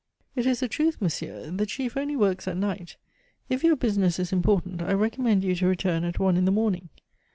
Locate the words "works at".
2.15-2.57